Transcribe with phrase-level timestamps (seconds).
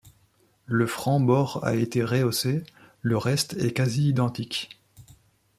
[0.65, 2.63] Le franc-bord a été réhaussé,
[3.03, 4.81] le reste est quasi-identique.